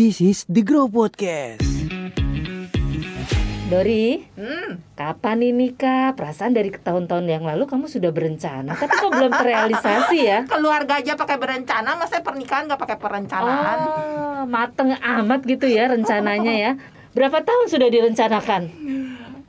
This 0.00 0.24
is 0.24 0.48
the 0.48 0.64
Grow 0.64 0.88
Podcast. 0.88 1.60
Dori, 3.68 4.24
Hmm, 4.32 4.80
kapan 4.96 5.44
nih 5.44 5.52
nikah? 5.52 6.16
Perasaan 6.16 6.56
dari 6.56 6.72
tahun-tahun 6.72 7.28
yang 7.28 7.44
lalu 7.44 7.68
kamu 7.68 7.84
sudah 7.84 8.08
berencana, 8.08 8.80
tapi 8.80 8.96
kok 8.96 9.12
belum 9.12 9.28
terrealisasi 9.28 10.18
ya? 10.24 10.38
keluarga 10.56 11.04
aja 11.04 11.20
pakai 11.20 11.36
berencana, 11.36 12.00
masa 12.00 12.24
pernikahan 12.24 12.64
nggak 12.64 12.80
pakai 12.80 12.96
perencanaan? 12.96 13.78
Oh, 13.84 14.42
mateng 14.48 14.96
amat 14.96 15.44
gitu 15.44 15.68
ya 15.68 15.92
rencananya 15.92 16.54
ya. 16.56 16.72
Berapa 17.12 17.44
tahun 17.44 17.68
sudah 17.68 17.92
direncanakan? 17.92 18.72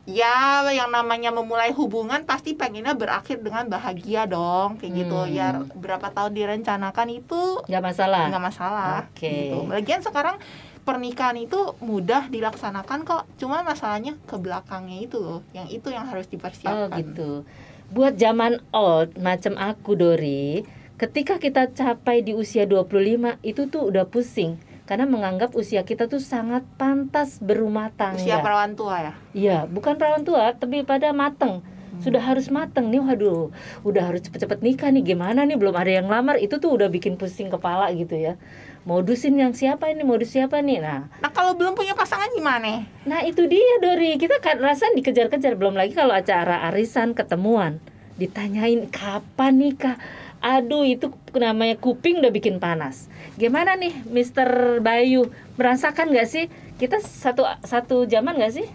Ya, 0.10 0.66
yang 0.74 0.90
namanya 0.90 1.30
memulai 1.30 1.70
hubungan 1.72 2.26
pasti 2.26 2.58
pengennya 2.58 2.98
berakhir 2.98 3.38
dengan 3.46 3.70
bahagia 3.70 4.26
dong, 4.26 4.82
kayak 4.82 4.94
gitu. 4.98 5.14
Hmm. 5.14 5.30
Ya, 5.30 5.48
berapa 5.78 6.10
tahun 6.10 6.34
direncanakan 6.34 7.08
itu 7.14 7.62
Gak 7.70 7.84
masalah. 7.86 8.26
nggak 8.34 8.42
masalah. 8.44 9.06
Oke. 9.06 9.30
Gitu. 9.54 9.58
Lagian 9.70 10.02
sekarang 10.02 10.42
pernikahan 10.82 11.38
itu 11.38 11.78
mudah 11.86 12.34
dilaksanakan 12.34 13.06
kok. 13.06 13.23
Cuma 13.38 13.62
masalahnya 13.62 14.18
ke 14.26 14.42
belakangnya 14.42 15.06
itu 15.06 15.22
loh, 15.22 15.45
yang 15.54 15.70
itu 15.70 15.94
yang 15.94 16.09
harus 16.09 16.26
Oh 16.26 16.31
dipersiapkan. 16.34 16.98
gitu. 16.98 17.45
Buat 17.94 18.18
zaman 18.18 18.58
old 18.73 19.22
macam 19.22 19.54
aku 19.54 19.94
Dori, 19.94 20.66
ketika 20.98 21.38
kita 21.38 21.70
capai 21.70 22.26
di 22.26 22.34
usia 22.34 22.66
25 22.66 23.38
itu 23.45 23.70
tuh 23.70 23.86
udah 23.86 24.09
pusing 24.09 24.58
karena 24.91 25.08
menganggap 25.08 25.55
usia 25.55 25.88
kita 25.88 26.12
tuh 26.12 26.20
sangat 26.20 26.68
pantas 26.76 27.40
berumah 27.40 27.95
tangga. 27.95 28.20
Usia 28.20 28.44
perawan 28.44 28.76
tua 28.76 29.00
ya. 29.00 29.14
Iya, 29.31 29.58
bukan 29.64 29.95
perawan 29.95 30.27
tua, 30.27 30.52
tapi 30.52 30.84
pada 30.84 31.16
mateng. 31.16 31.64
Sudah 32.04 32.20
harus 32.20 32.52
mateng 32.52 32.91
nih, 32.91 33.00
waduh, 33.00 33.55
udah 33.88 34.12
harus 34.12 34.27
cepet-cepet 34.27 34.59
nikah 34.59 34.91
nih. 34.91 35.16
Gimana 35.16 35.48
nih, 35.48 35.55
belum 35.55 35.72
ada 35.80 35.88
yang 35.95 36.12
lamar, 36.12 36.44
itu 36.44 36.59
tuh 36.59 36.76
udah 36.76 36.91
bikin 36.91 37.16
pusing 37.16 37.48
kepala 37.48 37.88
gitu 37.95 38.20
ya. 38.20 38.36
Modusin 38.84 39.40
yang 39.40 39.55
siapa 39.55 39.88
ini, 39.88 40.04
modus 40.04 40.36
siapa 40.36 40.59
nih? 40.59 40.84
Nah, 40.84 41.08
Nah, 41.23 41.31
kalau 41.31 41.55
belum 41.55 41.72
punya 41.72 41.95
pasangan 41.95 42.28
gimana? 42.36 42.84
nah 43.08 43.23
itu 43.23 43.48
dia 43.48 43.80
Dori. 43.80 44.20
Kita 44.20 44.44
kan 44.44 44.59
rasa 44.59 44.92
dikejar-kejar, 44.92 45.56
belum 45.56 45.80
lagi 45.80 45.95
kalau 45.95 46.12
acara 46.12 46.67
arisan 46.67 47.16
ketemuan, 47.16 47.80
ditanyain 48.19 48.92
kapan 48.92 49.56
nikah. 49.56 49.95
Aduh, 50.42 50.81
itu 50.81 51.08
namanya 51.31 51.78
kuping 51.78 52.17
udah 52.17 52.30
bikin 52.30 52.58
panas. 52.58 53.06
Gimana 53.38 53.78
nih, 53.78 53.94
Mr. 54.06 54.81
Bayu? 54.81 55.30
Merasakan 55.53 56.09
nggak 56.09 56.25
sih? 56.25 56.45
Kita 56.75 56.97
satu 56.97 57.45
satu 57.61 58.03
zaman 58.03 58.36
nggak 58.36 58.52
sih? 58.52 58.66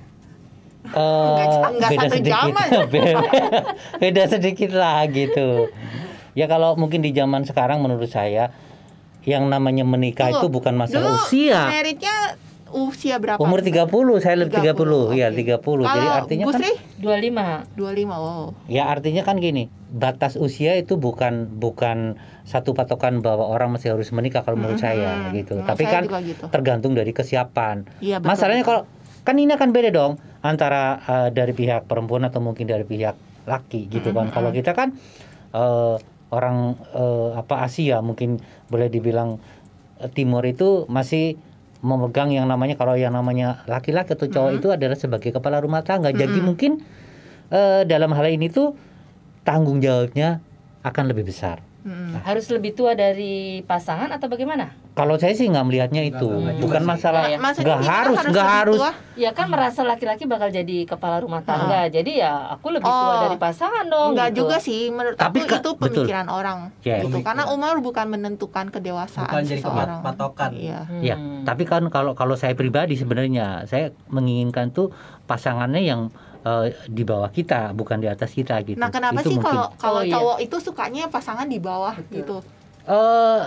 Nggak- 0.87 1.51
Eh, 1.51 1.71
nggak 1.75 1.91
beda 1.91 1.99
satu 2.01 2.15
sedikit 2.15 2.35
zaman. 2.39 2.67
beda, 2.95 3.19
beda 3.99 4.23
sedikit 4.31 4.71
lah 4.71 5.03
gitu 5.11 5.67
ya 6.37 6.47
kalau 6.47 6.77
mungkin 6.77 7.01
di 7.01 7.11
zaman 7.11 7.43
sekarang 7.43 7.81
menurut 7.81 8.07
saya 8.07 8.53
yang 9.25 9.51
namanya 9.51 9.83
menikah 9.83 10.31
Tunggu, 10.31 10.39
itu 10.39 10.47
bukan 10.53 10.75
masalah 10.77 11.17
dulu 11.17 11.19
usia 11.19 11.67
Meritnya 11.67 12.39
usia 12.69 13.17
berapa? 13.17 13.39
umur 13.39 13.63
30 13.63 13.87
saya 14.19 14.37
lebih 14.37 14.59
30, 14.59 15.15
ya 15.15 15.31
oke. 15.31 15.39
30 15.39 15.87
jadi 15.87 15.87
Kalau 15.87 16.11
artinya 16.13 16.45
Bu 16.45 16.51
kan 16.51 16.61
Sri? 16.61 16.73
25 16.99 17.79
25 17.79 18.11
oh. 18.11 18.49
ya 18.67 18.85
artinya 18.87 19.23
kan 19.23 19.37
gini 19.37 19.67
batas 19.89 20.35
usia 20.35 20.75
itu 20.75 20.97
bukan 20.97 21.47
bukan 21.53 22.19
satu 22.43 22.73
patokan 22.73 23.21
bahwa 23.21 23.47
orang 23.47 23.71
masih 23.71 23.95
harus 23.95 24.11
menikah 24.11 24.43
kalau 24.43 24.57
menurut 24.57 24.77
Mhm. 24.77 24.85
saya 24.85 25.11
gitu 25.31 25.55
Nah, 25.57 25.67
tapi 25.67 25.85
saya 25.85 26.03
kan 26.03 26.23
gitu. 26.23 26.45
tergantung 26.49 26.93
dari 26.93 27.11
kesiapan 27.11 27.87
Iya, 27.99 28.19
betul, 28.19 28.29
Masalahnya 28.29 28.63
betul. 28.63 28.83
kalau 28.83 28.83
kan 29.23 29.37
ini 29.37 29.53
akan 29.53 29.71
beda 29.71 29.91
dong 29.91 30.13
antara 30.41 30.83
eh, 31.01 31.29
dari 31.31 31.51
pihak 31.51 31.85
perempuan 31.85 32.23
atau 32.23 32.39
mungkin 32.39 32.65
dari 32.65 32.83
pihak 32.83 33.15
laki 33.45 33.87
gitu 33.89 34.11
kan. 34.11 34.27
Kalau 34.29 34.51
kita 34.51 34.71
kan 34.71 34.95
eh, 35.53 35.97
orang 36.29 36.57
eh, 36.93 37.31
apa 37.37 37.63
Asia 37.63 37.99
mungkin 38.01 38.39
boleh 38.67 38.87
dibilang 38.87 39.39
timur 40.13 40.43
itu 40.43 40.85
masih 40.87 41.39
memegang 41.87 42.35
yang 42.35 42.51
namanya 42.51 42.75
kalau 42.75 42.99
yang 42.99 43.15
namanya 43.15 43.63
laki-laki 43.71 44.19
atau 44.19 44.27
cowok 44.27 44.53
itu 44.59 44.69
adalah 44.75 44.99
sebagai 44.99 45.31
kepala 45.31 45.63
rumah 45.63 45.87
tangga. 45.87 46.11
Jadi 46.11 46.43
mungkin 46.43 46.83
eh, 47.55 47.87
dalam 47.87 48.11
hal 48.11 48.27
ini 48.27 48.51
tuh 48.51 48.75
tanggung 49.47 49.79
jawabnya 49.79 50.43
akan 50.83 51.05
lebih 51.15 51.31
besar. 51.31 51.63
Harus 52.19 52.51
lebih 52.51 52.73
tua 52.73 52.93
dari 52.93 53.63
pasangan 53.63 54.11
atau 54.11 54.27
bagaimana? 54.27 54.75
Kalau 54.93 55.15
saya 55.15 55.33
sih 55.33 55.47
nggak 55.47 55.63
melihatnya 55.63 56.03
itu, 56.03 56.25
bukan 56.59 56.83
masalah 56.83 57.29
Ya, 57.29 57.37
Maksudnya 57.37 57.69
nggak 57.69 57.81
kita 57.81 57.93
harus 57.93 58.17
harus 58.17 58.33
nggak 58.33 58.49
harus 58.51 58.77
tua? 58.77 58.91
Ya 59.15 59.31
kan 59.31 59.47
merasa 59.47 59.81
laki-laki 59.81 60.25
bakal 60.25 60.49
jadi 60.49 60.83
kepala 60.85 61.21
rumah 61.21 61.41
tangga. 61.41 61.87
Jadi 61.87 62.19
ya 62.19 62.51
aku 62.51 62.73
lebih 62.73 62.85
tua 62.85 63.13
Oh. 63.13 63.23
dari 63.23 63.37
pasangan 63.37 63.87
dong. 63.87 64.09
Enggak 64.13 64.29
gitu. 64.31 64.39
juga 64.43 64.57
sih 64.59 64.89
menurut 64.89 65.15
Tapi 65.15 65.39
aku 65.39 65.53
itu 65.53 65.71
betul. 65.75 66.03
pemikiran 66.03 66.27
orang 66.27 66.59
Ya. 66.81 66.99
gitu. 67.01 67.21
Karena 67.21 67.45
umur 67.49 67.79
bukan 67.79 68.07
menentukan 68.09 68.67
kedewasaan 68.69 69.29
Bukan 69.29 69.43
jadi 69.45 69.61
seseorang. 69.61 70.01
patokan. 70.03 70.51
Iya. 70.53 70.81
Hmm. 70.83 71.03
Ya, 71.05 71.17
tapi 71.45 71.63
kan 71.63 71.87
kalau 71.87 72.13
kalau 72.13 72.35
saya 72.35 72.53
pribadi 72.53 72.97
sebenarnya 72.97 73.63
saya 73.65 73.93
menginginkan 74.09 74.69
tuh 74.69 74.91
pasangannya 75.25 75.83
yang 75.83 76.01
eh, 76.47 76.67
di 76.87 77.03
bawah 77.03 77.27
kita, 77.29 77.75
bukan 77.75 77.99
di 77.99 78.07
atas 78.07 78.31
kita 78.31 78.63
gitu. 78.63 78.79
Nah, 78.79 78.87
kenapa 78.89 79.19
Itu 79.19 79.29
sih 79.29 79.37
mungkin. 79.37 79.51
kalau 79.51 79.67
kalau 79.75 80.01
Oh, 80.01 80.07
iya. 80.07 80.15
cowok 80.15 80.39
itu 80.41 80.57
sukanya 80.61 81.05
pasangan 81.09 81.45
di 81.45 81.59
bawah 81.59 81.99
gitu? 82.09 82.39
eh 82.87 83.43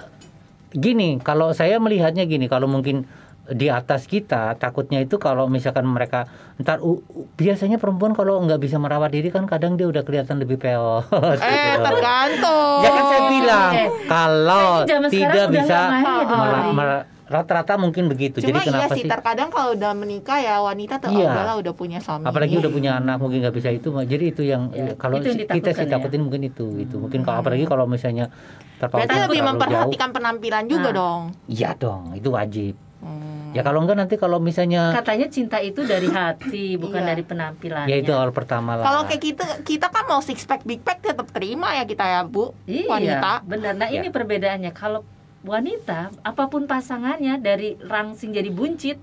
gini, 0.72 1.16
kalau 1.18 1.50
saya 1.52 1.80
melihatnya 1.80 2.24
gini, 2.26 2.46
kalau 2.46 2.68
mungkin 2.68 3.08
di 3.50 3.66
atas 3.66 4.06
kita 4.06 4.54
takutnya 4.56 5.00
itu 5.00 5.18
kalau 5.18 5.48
misalkan 5.48 5.82
mereka 5.82 6.30
ntar 6.60 6.78
u- 6.80 7.02
u- 7.10 7.26
biasanya 7.34 7.82
perempuan 7.82 8.14
kalau 8.14 8.38
nggak 8.40 8.60
bisa 8.60 8.78
merawat 8.78 9.10
diri 9.10 9.32
kan 9.32 9.48
kadang 9.48 9.74
dia 9.74 9.88
udah 9.88 10.04
kelihatan 10.04 10.38
lebih 10.38 10.60
peot. 10.60 11.08
Eh, 11.40 11.50
gitu. 11.74 11.82
tergantung. 11.82 12.78
Ya 12.80 12.90
kan 12.92 13.04
saya 13.08 13.22
bilang 13.28 13.72
Eh, 13.74 13.88
kalau 14.06 14.68
tidak 15.10 15.48
bisa 15.50 15.80
ya, 15.90 16.04
mela- 16.30 16.70
mela- 16.70 17.06
rata-rata 17.30 17.78
mungkin 17.78 18.10
begitu. 18.10 18.42
Cuma 18.42 18.50
Jadi 18.50 18.60
iya 18.60 18.68
kenapa 18.68 18.92
sih, 18.92 19.06
sih? 19.06 19.08
terkadang 19.08 19.48
kalau 19.48 19.78
udah 19.78 19.94
menikah 19.94 20.38
ya 20.38 20.58
wanita 20.60 20.98
tuh 20.98 21.10
Iya. 21.10 21.22
oh, 21.22 21.30
udahlah 21.30 21.56
udah 21.58 21.74
punya 21.74 22.00
suami. 22.00 22.26
apalagi 22.26 22.58
udah 22.58 22.72
punya 22.72 22.92
anak 22.98 23.16
mungkin 23.16 23.38
nggak 23.40 23.54
bisa 23.54 23.70
itu 23.70 23.88
jadi 23.94 24.26
itu 24.28 24.42
yang 24.44 24.64
Ya, 24.72 24.94
kalau 24.96 25.18
itu 25.18 25.30
yang 25.30 25.46
kita 25.48 25.70
sih 25.72 25.86
ya. 25.86 25.94
takutin 25.94 26.22
mungkin 26.22 26.42
itu 26.44 26.66
itu 26.76 26.98
mungkin 26.98 27.22
kalau 27.22 27.40
apalagi 27.40 27.64
kalau 27.64 27.86
misalnya 27.86 28.34
terpaut 28.76 29.00
Berarti 29.00 29.14
lebih 29.16 29.30
terlalu 29.30 29.38
jauh 29.38 29.50
memperhatikan 29.52 30.10
penampilan 30.10 30.64
juga 30.66 30.90
Nah. 30.90 30.96
dong. 30.96 31.22
iya 31.46 31.70
dong 31.72 32.04
itu 32.14 32.30
wajib 32.30 32.74
Hmm. 33.00 33.56
ya 33.56 33.62
kalau 33.62 33.80
enggak 33.80 33.96
nanti 33.96 34.16
kalau 34.16 34.38
misalnya 34.38 34.92
Katanya 34.92 35.28
cinta 35.28 35.56
itu 35.58 35.82
dari 35.82 36.12
hati, 36.12 36.76
bukan 36.84 37.00
Iya. 37.00 37.08
dari 37.08 37.24
penampilannya. 37.24 37.88
ya 37.88 37.96
itu 37.96 38.12
awal 38.12 38.30
pertama 38.30 38.76
lah 38.76 38.84
Kalau 38.84 39.02
kayak 39.06 39.22
kita 39.24 39.46
kita 39.64 39.88
kan 39.88 40.04
mau 40.04 40.20
six 40.20 40.44
pack 40.44 40.62
big 40.62 40.82
pack 40.82 41.00
tetap 41.00 41.30
terima 41.30 41.72
ya 41.72 41.86
kita 41.86 42.04
ya 42.04 42.22
bu 42.24 42.52
Iya, 42.66 42.90
wanita. 42.90 43.32
benar. 43.42 43.74
Nah, 43.74 43.88
Ya. 43.88 44.04
ini 44.04 44.10
perbedaannya. 44.10 44.74
Kalau 44.74 45.08
wanita, 45.44 46.12
apa 46.22 46.44
pun 46.52 46.68
pasangannya 46.68 47.40
dari 47.40 47.80
rangsing 47.80 48.36
jadi 48.36 48.52
buncit 48.52 49.00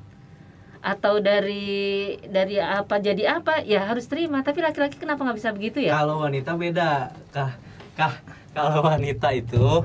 atau 0.84 1.18
dari 1.18 2.14
dari 2.28 2.60
apa 2.60 3.00
jadi 3.00 3.40
apa, 3.40 3.64
ya 3.64 3.88
harus 3.88 4.06
terima. 4.06 4.44
Tapi 4.44 4.60
laki-laki 4.62 5.00
kenapa 5.00 5.24
nggak 5.24 5.38
bisa 5.38 5.50
begitu 5.50 5.82
ya? 5.82 5.96
Kalau 5.96 6.22
wanita 6.22 6.54
beda, 6.54 7.10
kah? 7.32 7.56
Kah? 7.96 8.14
Kalau 8.56 8.84
wanita 8.84 9.32
itu 9.36 9.84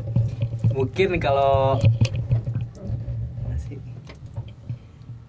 mungkin 0.71 1.19
kalau 1.19 1.75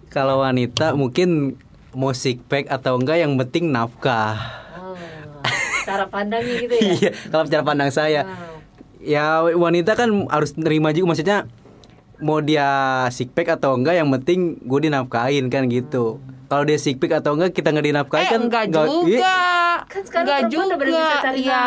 kalau 0.07 0.45
wanita 0.45 0.93
mungkin 0.93 1.57
mau 1.97 2.13
sick 2.13 2.45
pack 2.45 2.69
atau 2.69 3.01
enggak 3.01 3.25
yang 3.25 3.33
penting 3.35 3.73
nafkah. 3.73 4.37
Oh, 4.77 4.95
cara 5.83 6.05
pandangnya 6.05 6.53
gitu 6.61 6.73
ya. 6.77 6.81
Iya, 7.01 7.11
kalau 7.33 7.43
cara 7.49 7.63
pandang 7.65 7.89
saya. 7.89 8.21
Wow. 8.23 8.52
Ya 9.03 9.25
wanita 9.43 9.93
kan 9.93 10.09
harus 10.27 10.55
nerima 10.55 10.89
juga 10.89 11.11
maksudnya 11.11 11.45
mau 12.17 12.39
dia 12.39 12.67
sick 13.09 13.29
pack 13.29 13.51
atau 13.53 13.75
enggak 13.75 13.95
yang 13.95 14.07
penting 14.09 14.55
gue 14.59 14.79
dinafkahin 14.81 15.47
kan 15.47 15.67
gitu. 15.67 16.23
Kalau 16.45 16.63
dia 16.63 16.77
sick 16.77 16.95
pack 16.95 17.19
atau 17.19 17.33
enggak 17.33 17.51
kita 17.51 17.69
nggak 17.69 17.83
dinafkahin 17.85 18.23
Eh 18.23 18.29
kan 18.29 18.41
enggak 18.41 18.63
nggak- 18.69 18.87
juga. 18.87 19.09
Iya. 19.09 19.39
Kan 19.83 20.01
sekarang 20.03 20.23
Enggak 20.23 20.39
perempuan 20.39 20.63
udah 20.63 20.77
juga. 20.77 20.85
bisa 20.87 21.15
cari 21.19 21.39
Iya. 21.41 21.63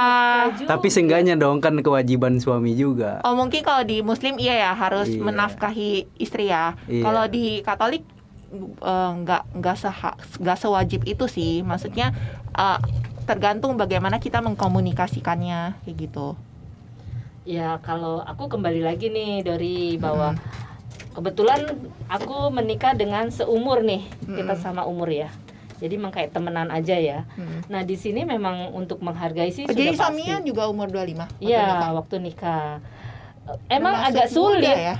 juga. 0.48 0.69
Tapi 0.70 0.86
seenggaknya 0.88 1.34
dong 1.34 1.58
kan 1.58 1.74
kewajiban 1.76 2.34
suami 2.38 2.72
juga. 2.72 3.20
Oh 3.20 3.34
mungkin 3.34 3.60
kalau 3.60 3.82
di 3.82 4.00
Muslim 4.00 4.38
iya 4.38 4.54
ya 4.58 4.72
harus 4.72 5.10
Iya. 5.10 5.20
menafkahi 5.22 5.91
istri 6.16 6.48
ya. 6.48 6.72
Iya. 6.86 7.03
Kalau 7.03 7.24
di 7.26 7.60
Katolik 7.60 8.04
eh, 8.80 9.10
nggak 9.18 9.42
nggak 9.54 9.77
seha- 9.77 10.16
nggak 10.38 10.56
sewajib 10.56 11.04
itu 11.04 11.27
sih. 11.27 11.60
Maksudnya 11.60 12.15
eh, 12.54 12.78
tergantung 13.24 13.74
bagaimana 13.74 14.16
kita 14.16 14.41
mengkomunikasikannya 14.41 15.83
kayak 15.83 15.97
gitu. 15.98 16.38
Ya 17.47 17.78
kalau 17.78 18.21
aku 18.21 18.51
kembali 18.51 18.83
lagi 18.83 19.07
nih 19.07 19.47
dari 19.47 19.77
bahwa 19.97 20.34
kebetulan 21.15 21.63
aku 22.07 22.51
menikah 22.51 22.93
dengan 22.93 23.31
seumur 23.31 23.81
nih 23.81 24.03
kita 24.27 24.59
sama 24.59 24.83
umur 24.83 25.07
ya. 25.07 25.31
Jadi 25.77 25.95
memang 25.95 26.10
kayak 26.10 26.33
temenan 26.33 26.69
aja 26.69 26.97
ya. 26.97 27.22
Hmm. 27.37 27.63
Nah 27.69 27.84
di 27.84 27.95
sini 27.95 28.25
memang 28.25 28.72
untuk 28.72 28.98
menghargai 28.98 29.53
sih 29.53 29.63
Oh, 29.63 29.71
sudah 29.71 29.78
jadi 29.78 29.93
pasti. 29.93 30.01
suaminya 30.03 30.37
juga 30.43 30.63
umur 30.66 30.89
25 30.89 31.22
waktu 31.22 31.39
Iya 31.39 31.66
waktu 31.95 32.16
nikah. 32.19 32.83
Emang 33.69 33.95
Termasuk 33.95 34.10
agak 34.10 34.28
sulit 34.28 34.75
ya. 34.75 34.97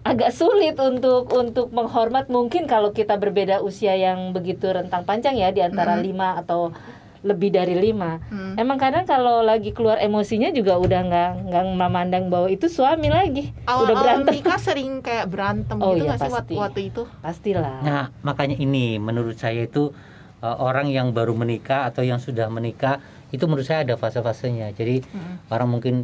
agak 0.00 0.30
sulit 0.32 0.76
untuk 0.80 1.28
untuk 1.28 1.68
menghormat 1.68 2.32
mungkin 2.32 2.64
kalau 2.64 2.96
kita 2.96 3.20
berbeda 3.20 3.60
usia 3.60 3.92
yang 3.92 4.32
begitu 4.32 4.72
rentang 4.72 5.04
panjang 5.04 5.36
ya 5.36 5.52
di 5.52 5.60
antara 5.60 6.00
Mm-mm. 6.00 6.16
5 6.16 6.40
atau 6.40 6.72
lebih 7.20 7.52
dari 7.52 7.76
lima. 7.76 8.16
Hmm. 8.32 8.56
Emang 8.56 8.80
kadang 8.80 9.04
kalau 9.04 9.44
lagi 9.44 9.76
keluar 9.76 10.00
emosinya 10.00 10.48
juga 10.56 10.80
udah 10.80 11.00
nggak 11.04 11.30
nggak 11.52 11.64
memandang 11.76 12.32
bahwa 12.32 12.48
itu 12.48 12.64
suami 12.72 13.12
lagi, 13.12 13.52
udah 13.52 13.68
Awal-awal 13.68 14.00
berantem. 14.00 14.26
menikah 14.32 14.58
sering 14.58 14.92
kayak 15.04 15.26
berantem 15.28 15.76
Oh 15.84 15.92
gitu 15.92 16.08
iya, 16.08 16.16
nggak 16.16 16.18
sih 16.18 16.24
pasti. 16.24 16.36
waktu, 16.36 16.52
waktu 16.56 16.80
itu? 16.88 17.02
Pastilah. 17.20 17.76
Nah, 17.84 18.04
makanya 18.24 18.56
ini 18.56 18.96
menurut 18.96 19.36
saya 19.36 19.68
itu 19.68 19.92
uh, 20.40 20.56
orang 20.64 20.88
yang 20.88 21.12
baru 21.12 21.36
menikah 21.36 21.84
atau 21.92 22.00
yang 22.00 22.16
sudah 22.16 22.48
menikah 22.48 23.04
itu 23.30 23.44
menurut 23.44 23.68
saya 23.68 23.84
ada 23.84 24.00
fase-fasenya. 24.00 24.72
Jadi 24.72 25.04
Mm-mm. 25.04 25.52
orang 25.52 25.68
mungkin 25.68 25.94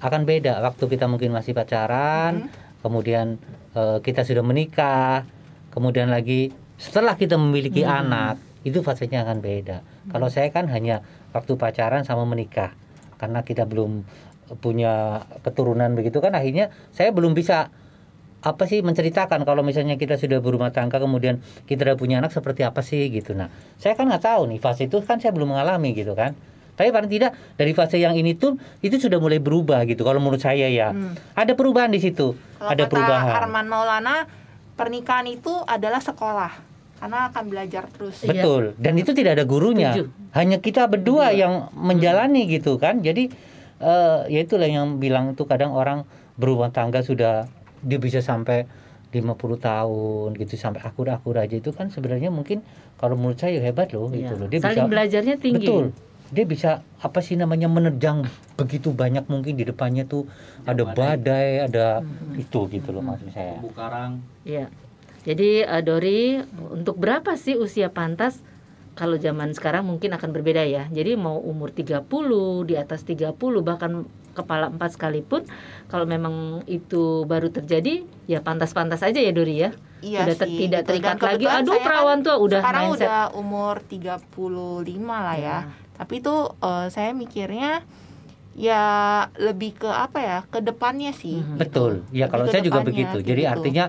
akan 0.00 0.22
beda 0.24 0.62
waktu 0.64 0.86
kita 0.86 1.10
mungkin 1.10 1.34
masih 1.34 1.52
pacaran, 1.52 2.48
kemudian 2.80 3.42
uh, 3.74 3.98
kita 4.00 4.22
sudah 4.22 4.40
menikah, 4.46 5.26
kemudian 5.74 6.08
lagi 6.08 6.54
setelah 6.80 7.18
kita 7.18 7.36
memiliki 7.36 7.84
anak, 7.84 8.40
itu 8.64 8.80
fasenya 8.80 9.28
akan 9.28 9.44
beda. 9.44 9.84
Kalau 10.08 10.32
saya 10.32 10.48
kan 10.48 10.64
hanya 10.72 11.04
waktu 11.36 11.60
pacaran 11.60 12.08
sama 12.08 12.24
menikah. 12.24 12.72
Karena 13.20 13.44
kita 13.44 13.68
belum 13.68 14.08
punya 14.58 15.22
keturunan 15.46 15.94
begitu 15.94 16.18
kan 16.18 16.34
akhirnya 16.34 16.74
saya 16.90 17.14
belum 17.14 17.38
bisa 17.38 17.70
apa 18.40 18.64
sih 18.64 18.80
menceritakan 18.80 19.44
kalau 19.44 19.60
misalnya 19.60 20.00
kita 20.00 20.16
sudah 20.16 20.40
berumah 20.40 20.72
tangga 20.72 20.96
kemudian 20.96 21.44
kita 21.68 21.84
udah 21.86 21.96
punya 22.00 22.16
anak 22.24 22.32
seperti 22.32 22.64
apa 22.64 22.80
sih 22.80 23.12
gitu. 23.12 23.36
Nah 23.36 23.52
saya 23.76 23.94
kan 23.94 24.08
nggak 24.08 24.24
tahu 24.24 24.48
nih 24.50 24.58
fase 24.58 24.88
itu 24.88 24.98
kan 25.04 25.20
saya 25.20 25.36
belum 25.36 25.54
mengalami 25.54 25.92
gitu 25.92 26.16
kan. 26.16 26.32
Tapi 26.74 26.88
paling 26.88 27.12
tidak 27.12 27.36
dari 27.60 27.76
fase 27.76 28.00
yang 28.00 28.16
ini 28.16 28.32
tuh 28.40 28.56
itu 28.80 28.96
sudah 28.96 29.20
mulai 29.20 29.36
berubah 29.36 29.84
gitu 29.84 30.00
kalau 30.00 30.18
menurut 30.18 30.40
saya 30.40 30.72
ya. 30.72 30.96
Hmm. 30.96 31.12
ada 31.36 31.52
perubahan 31.52 31.92
di 31.92 32.00
situ. 32.00 32.32
Kalau 32.56 32.72
ada 32.72 32.88
kata 32.88 32.90
perubahan. 32.96 33.32
Arman 33.44 33.66
Maulana, 33.68 34.24
pernikahan 34.80 35.28
itu 35.28 35.52
adalah 35.68 36.00
sekolah 36.00 36.69
karena 37.00 37.18
akan 37.26 37.44
belajar 37.46 37.84
terus. 37.88 38.20
Iya. 38.20 38.28
betul 38.30 38.62
dan 38.76 38.92
itu 38.94 39.10
tidak 39.10 39.32
ada 39.34 39.44
gurunya 39.44 39.90
Setuju. 39.90 40.04
hanya 40.32 40.56
kita 40.58 40.84
berdua 40.84 41.32
yang 41.32 41.72
menjalani 41.72 42.44
gitu 42.44 42.76
kan 42.76 43.00
jadi 43.00 43.32
eh, 43.80 44.18
ya 44.28 44.38
itulah 44.38 44.68
yang 44.68 44.96
bilang 44.96 45.32
itu 45.32 45.42
kadang 45.42 45.72
orang 45.72 46.04
berumah 46.36 46.68
tangga 46.68 47.00
sudah 47.00 47.48
dia 47.80 47.96
bisa 47.96 48.20
sampai 48.20 48.68
50 49.10 49.26
tahun 49.58 50.28
gitu 50.36 50.54
sampai 50.54 50.80
akur-akur 50.80 51.34
aja 51.34 51.50
itu 51.52 51.72
kan 51.72 51.88
sebenarnya 51.88 52.28
mungkin 52.28 52.62
kalau 52.94 53.16
menurut 53.16 53.36
saya 53.36 53.58
hebat 53.58 53.90
loh 53.90 54.06
Iya. 54.06 54.22
gitu 54.22 54.32
loh 54.36 54.46
dia 54.46 54.60
Saling 54.60 54.76
bisa 54.78 54.86
belajarnya 54.86 55.34
tinggi. 55.36 55.66
betul 55.66 55.84
dia 56.30 56.44
bisa 56.46 56.70
apa 57.00 57.18
sih 57.18 57.34
namanya 57.34 57.66
menerjang 57.66 58.22
begitu 58.54 58.94
banyak 58.94 59.26
mungkin 59.26 59.56
di 59.56 59.66
depannya 59.66 60.06
tuh 60.06 60.30
ada 60.62 60.86
badai 60.86 61.64
ada 61.64 62.06
itu 62.36 62.60
gitu 62.68 62.92
loh 62.92 63.02
maksud 63.02 63.32
saya 63.32 63.56
Terumbu 63.56 63.72
karang. 63.74 64.12
Iya. 64.44 64.70
Jadi 65.30 65.62
eh, 65.62 65.82
Dori, 65.86 66.42
untuk 66.74 66.98
berapa 66.98 67.38
sih 67.38 67.54
usia 67.54 67.94
pantas? 67.94 68.42
Kalau 68.98 69.14
zaman 69.14 69.54
sekarang 69.54 69.86
mungkin 69.86 70.10
akan 70.12 70.34
berbeda 70.34 70.66
ya. 70.66 70.90
Jadi 70.90 71.14
mau 71.14 71.38
umur 71.38 71.70
30, 71.70 72.66
di 72.66 72.74
atas 72.74 73.06
30 73.06 73.30
bahkan 73.62 74.02
kepala 74.30 74.70
empat 74.70 74.94
sekalipun 74.98 75.42
kalau 75.86 76.06
memang 76.06 76.62
itu 76.66 77.26
baru 77.26 77.50
terjadi 77.50 78.06
ya 78.26 78.42
pantas-pantas 78.42 79.06
aja 79.06 79.22
ya 79.22 79.30
Dori 79.30 79.56
ya. 79.62 79.70
Iya 80.02 80.26
Udah 80.26 80.34
ter- 80.34 80.50
sih. 80.50 80.58
tidak 80.66 80.80
gitu. 80.82 80.88
terikat 80.90 81.16
Dan 81.16 81.26
lagi. 81.30 81.44
Aduh 81.46 81.74
kan 81.78 81.84
perawan 81.86 82.18
tua 82.26 82.36
udah 82.42 82.60
sekarang 82.60 82.84
mindset. 82.90 83.06
udah 83.06 83.22
umur 83.38 83.74
35 83.86 84.26
lah 85.06 85.36
ya. 85.38 85.58
Tapi 85.94 86.14
itu 86.18 86.34
eh, 86.58 86.86
saya 86.90 87.10
mikirnya 87.14 87.86
ya 88.58 88.82
lebih 89.38 89.78
ke 89.78 89.88
apa 89.88 90.18
ya? 90.18 90.38
Ke 90.50 90.58
depannya 90.60 91.14
sih. 91.14 91.38
Mhm. 91.38 91.56
gitu. 91.56 91.60
Betul. 91.62 91.92
Ya 92.10 92.26
Lebih 92.26 92.30
kalau 92.34 92.44
saya 92.50 92.62
juga 92.66 92.80
begitu. 92.82 93.16
Jadi 93.22 93.42
gitu. 93.46 93.52
artinya 93.54 93.84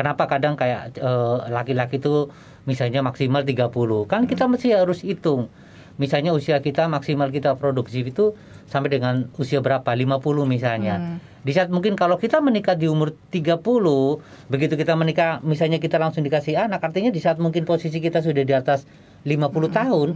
kenapa 0.00 0.24
kadang 0.24 0.56
kayak 0.56 0.96
eh, 0.96 1.36
laki-laki 1.52 2.00
tuh 2.00 2.32
misalnya 2.64 3.04
maksimal 3.04 3.44
30. 3.44 4.08
Kan 4.08 4.24
kita 4.24 4.48
Hmm. 4.48 4.56
mesti 4.56 4.72
harus 4.72 5.04
hitung. 5.04 5.52
Misalnya 6.00 6.32
usia 6.32 6.64
kita 6.64 6.88
maksimal 6.88 7.28
kita 7.28 7.60
produktif 7.60 8.08
itu 8.08 8.32
sampai 8.64 8.88
dengan 8.88 9.28
usia 9.36 9.60
berapa? 9.60 9.92
50 9.92 10.48
misalnya. 10.48 10.96
Hmm. 10.96 11.16
Di 11.44 11.52
saat 11.52 11.68
mungkin 11.68 11.92
kalau 11.92 12.16
kita 12.16 12.40
menikah 12.40 12.72
di 12.72 12.88
umur 12.88 13.12
30, 13.28 14.20
begitu 14.48 14.80
kita 14.80 14.96
menikah 14.96 15.44
misalnya 15.44 15.76
kita 15.76 16.00
langsung 16.00 16.24
dikasih 16.24 16.56
anak, 16.56 16.80
artinya 16.80 17.12
di 17.12 17.20
saat 17.20 17.36
mungkin 17.36 17.68
posisi 17.68 18.00
kita 18.00 18.24
sudah 18.24 18.44
di 18.44 18.54
atas 18.56 18.88
50 19.28 19.68
Hmm. 19.68 19.76
tahun, 19.76 20.08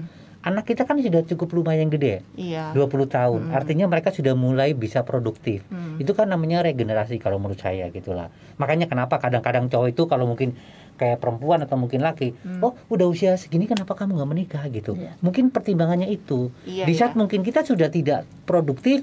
anak 0.44 0.69
kita 0.69 0.85
kan 0.85 1.00
sudah 1.00 1.25
cukup 1.25 1.56
lumayan 1.56 1.88
gede. 1.88 2.20
Iya. 2.37 2.76
20 2.76 3.08
tahun. 3.08 3.41
Hmm. 3.49 3.56
Artinya 3.56 3.88
mereka 3.88 4.12
sudah 4.12 4.37
mulai 4.37 4.76
bisa 4.76 5.00
produktif. 5.00 5.64
Hmm. 5.73 5.96
Itu 5.96 6.12
kan 6.12 6.29
namanya 6.29 6.61
regenerasi 6.61 7.17
kalau 7.17 7.41
menurut 7.41 7.56
saya 7.56 7.88
gitulah. 7.88 8.29
Makanya 8.61 8.85
kenapa 8.85 9.17
kadang-kadang 9.17 9.73
cowok 9.73 9.88
itu 9.88 10.05
kalau 10.05 10.29
mungkin 10.29 10.52
kayak 10.94 11.19
perempuan 11.19 11.58
atau 11.58 11.75
mungkin 11.75 12.05
laki, 12.05 12.37
Hmm. 12.38 12.61
oh 12.62 12.76
udah 12.87 13.08
usia 13.08 13.35
segini 13.35 13.64
kenapa 13.64 13.96
kamu 13.96 14.14
nggak 14.14 14.31
menikah 14.31 14.64
gitu. 14.69 14.94
Iya. 14.94 15.17
Mungkin 15.19 15.49
pertimbangannya 15.50 16.06
itu. 16.06 16.52
Iya, 16.62 16.85
Di 16.87 16.94
saat 16.94 17.17
iya. 17.17 17.19
mungkin 17.19 17.41
kita 17.43 17.64
sudah 17.64 17.88
tidak 17.88 18.23
produktif, 18.44 19.02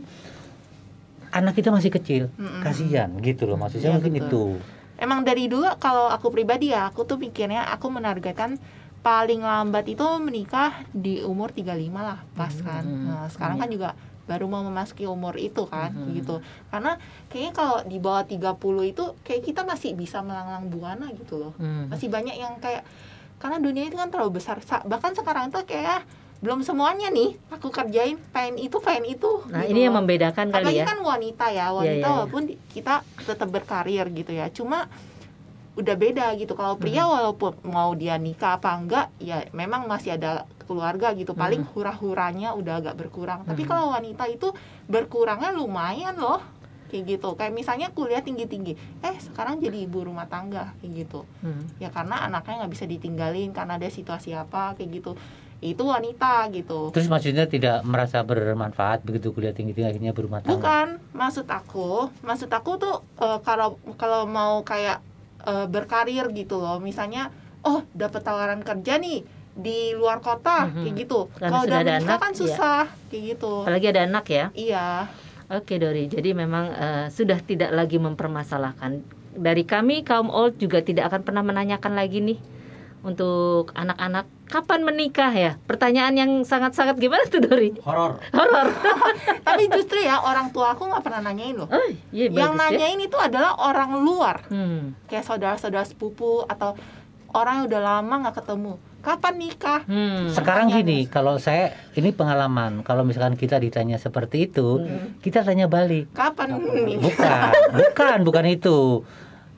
anak 1.32 1.56
kita 1.56 1.68
masih 1.68 1.90
kecil, 1.90 2.24
Mm-mm. 2.36 2.62
kasihan 2.62 3.10
gitu 3.20 3.44
loh. 3.44 3.58
Maksud 3.58 3.80
saya 3.80 3.92
Iya, 3.92 3.96
mungkin 3.98 4.14
betul. 4.14 4.28
itu. 4.28 4.44
Emang 5.02 5.26
dari 5.26 5.50
dulu 5.50 5.66
kalau 5.82 6.08
aku 6.08 6.30
pribadi 6.30 6.70
ya, 6.70 6.86
aku 6.86 7.02
tuh 7.04 7.18
pikirnya 7.18 7.66
aku 7.74 7.90
menargetkan 7.90 8.62
paling 9.02 9.42
lambat 9.42 9.86
itu 9.88 10.06
menikah 10.18 10.72
di 10.88 11.22
umur 11.22 11.50
35 11.50 11.66
lah 11.92 12.22
pas 12.32 12.54
kan. 12.56 12.84
Hmm. 12.84 13.06
Nah, 13.08 13.26
sekarang 13.28 13.56
Iya. 13.56 13.62
kan 13.62 13.70
juga 13.72 13.90
baru 14.24 14.46
mau 14.46 14.62
memasuki 14.62 15.04
umur 15.04 15.36
itu 15.36 15.66
kan 15.66 15.90
Hmm. 15.90 16.14
gitu. 16.14 16.38
Karena 16.70 16.96
kayaknya 17.28 17.52
kalau 17.52 17.78
di 17.84 17.98
bawah 17.98 18.24
30 18.24 18.54
itu 18.86 19.04
kayak 19.20 19.42
kita 19.44 19.62
masih 19.64 19.92
bisa 19.92 20.22
melanglang 20.22 20.70
buana 20.70 21.10
gitu 21.12 21.38
loh. 21.40 21.54
Hmm. 21.58 21.90
Masih 21.90 22.08
banyak 22.08 22.36
yang 22.36 22.56
kayak 22.58 22.86
karena 23.36 23.58
dunia 23.58 23.84
itu 23.84 23.96
kan 23.96 24.08
terlalu 24.08 24.38
besar. 24.38 24.62
Sa- 24.62 24.84
Bahkan 24.84 25.12
sekarang 25.16 25.50
tuh 25.50 25.66
kayak 25.66 26.06
belum 26.38 26.62
semuanya 26.62 27.10
nih 27.10 27.38
aku 27.50 27.70
kerjain 27.70 28.18
pengen 28.30 28.58
itu 28.60 28.78
pengen 28.78 29.06
itu. 29.08 29.46
Nah, 29.48 29.62
gitu 29.62 29.72
ini 29.72 29.80
yang 29.84 29.94
loh. 29.94 30.00
membedakan 30.00 30.46
kali 30.48 30.62
Apalagi 30.64 30.78
ya. 30.78 30.86
kan 30.88 31.00
wanita 31.00 31.46
ya, 31.50 31.66
wanita 31.70 31.86
Iya, 31.88 31.92
iya, 31.92 31.98
iya. 32.00 32.10
walaupun 32.12 32.42
di- 32.46 32.60
kita 32.68 32.94
tetap 33.20 33.46
berkarir 33.48 34.06
gitu 34.12 34.32
ya. 34.32 34.50
Cuma 34.50 34.86
udah 35.72 35.96
beda 35.96 36.36
gitu. 36.36 36.52
Kalau 36.52 36.76
pria 36.76 37.04
Hmm. 37.04 37.16
walaupun 37.16 37.56
mau 37.64 37.96
dia 37.96 38.16
nikah 38.16 38.60
apa 38.60 38.76
enggak, 38.76 39.08
ya 39.18 39.48
memang 39.52 39.88
masih 39.88 40.20
ada 40.20 40.44
keluarga 40.64 41.12
gitu. 41.12 41.32
Paling 41.32 41.64
hura-huranya 41.66 42.52
udah 42.54 42.80
agak 42.80 42.96
berkurang. 42.96 43.44
Tapi 43.44 43.64
Hmm. 43.64 43.70
kalau 43.70 43.86
wanita 43.92 44.28
itu 44.28 44.52
berkurangnya 44.86 45.52
lumayan 45.52 46.16
loh. 46.16 46.44
Kayak 46.88 47.16
gitu. 47.16 47.40
Kayak 47.40 47.56
misalnya 47.56 47.88
kuliah 47.90 48.20
tinggi-tinggi. 48.20 48.76
Eh, 49.00 49.16
sekarang 49.22 49.64
jadi 49.64 49.88
ibu 49.88 50.04
rumah 50.04 50.28
tangga 50.28 50.76
kayak 50.78 50.92
gitu. 50.98 51.24
Hmm. 51.40 51.64
Ya 51.80 51.88
karena 51.88 52.20
anaknya 52.22 52.64
nggak 52.64 52.72
bisa 52.72 52.84
ditinggalin 52.84 53.56
karena 53.56 53.80
ada 53.80 53.88
situasi 53.88 54.36
apa 54.36 54.76
kayak 54.76 55.00
gitu. 55.00 55.12
Itu 55.62 55.88
wanita 55.88 56.52
gitu. 56.52 56.92
Terus 56.92 57.08
maksudnya 57.08 57.48
tidak 57.48 57.86
merasa 57.88 58.20
bermanfaat 58.22 59.08
begitu 59.08 59.32
kuliah 59.32 59.56
tinggi-tinggi 59.56 59.88
akhirnya 59.88 60.12
berumah 60.12 60.44
tangga. 60.44 60.52
Bukan, 60.52 60.88
maksud 61.14 61.48
aku, 61.48 62.12
maksud 62.20 62.50
aku 62.50 62.72
tuh 62.76 62.96
eh, 63.22 63.40
kalau 63.40 63.80
kalau 63.96 64.28
mau 64.28 64.60
kayak 64.62 65.00
eh, 65.46 65.68
berkarir 65.68 66.30
gitu 66.32 66.62
loh, 66.62 66.78
misalnya, 66.78 67.30
oh 67.62 67.86
dapat 67.92 68.22
tawaran 68.22 68.62
kerja 68.62 68.98
nih 68.98 69.22
di 69.52 69.92
luar 69.94 70.24
kota 70.24 70.72
Mhm. 70.72 70.82
kayak 70.88 70.96
gitu. 71.04 71.20
Kalau 71.36 71.68
udah 71.68 71.80
ada 71.84 71.94
anak, 72.00 72.18
kan 72.24 72.32
iya. 72.32 72.40
susah 72.40 72.82
kayak 73.12 73.24
gitu. 73.36 73.54
Apalagi 73.68 73.88
ada 73.92 74.02
anak 74.08 74.26
ya. 74.32 74.46
Iya. 74.56 74.88
Oke 75.52 75.76
Dori, 75.76 76.08
jadi 76.08 76.32
memang 76.32 76.72
eh, 76.72 77.06
sudah 77.12 77.36
tidak 77.44 77.76
lagi 77.76 78.00
mempermasalahkan. 78.00 79.04
Dari 79.32 79.64
kami 79.68 80.04
kaum 80.08 80.32
old 80.32 80.56
juga 80.56 80.80
tidak 80.80 81.12
akan 81.12 81.22
pernah 81.28 81.44
menanyakan 81.44 81.94
lagi 81.96 82.24
nih 82.24 82.40
untuk 83.04 83.72
anak-anak 83.76 84.28
kapan 84.52 84.84
menikah 84.84 85.32
ya. 85.32 85.52
Pertanyaan 85.64 86.14
yang 86.14 86.32
sangat-sangat 86.44 87.00
gimana 87.00 87.24
tuh 87.26 87.40
Dori? 87.40 87.72
Horor. 87.80 88.20
Horor. 88.30 88.68
Tapi 89.48 89.72
justru 89.72 90.04
ya 90.04 90.20
orang 90.20 90.52
tua 90.52 90.76
aku 90.76 90.86
nggak 90.86 91.02
pernah 91.02 91.24
nanyain 91.24 91.56
loh. 91.56 91.66
Oh, 91.66 91.88
iya 92.12 92.28
Yang 92.28 92.36
bagus 92.52 92.60
ya. 92.60 92.62
nanyain 92.68 93.00
itu 93.00 93.18
adalah 93.18 93.52
orang 93.58 93.92
luar, 93.98 94.44
Hmm. 94.46 94.94
kayak 95.08 95.24
saudara-saudara 95.24 95.82
sepupu 95.82 96.44
atau 96.46 96.76
orang 97.32 97.64
yang 97.64 97.66
udah 97.66 97.82
lama 97.82 98.14
nggak 98.22 98.38
ketemu. 98.38 98.74
Kapan 99.02 99.34
nikah? 99.36 99.82
Hmm. 99.90 100.30
Sekarang 100.30 100.70
Pertanyaan 100.70 100.86
gini, 100.86 101.10
kalau 101.10 101.36
saya 101.36 101.74
ini 101.96 102.14
pengalaman, 102.14 102.86
kalau 102.86 103.02
misalkan 103.02 103.34
kita 103.34 103.58
ditanya 103.58 103.98
seperti 103.98 104.46
itu, 104.46 104.78
Hmm. 104.78 105.18
kita 105.18 105.42
tanya 105.42 105.66
balik. 105.66 106.12
Kapan 106.12 106.60
nikah? 106.60 107.50
Bukan, 107.50 107.50
bukan, 107.74 108.18
bukan 108.22 108.46
itu. 108.46 109.02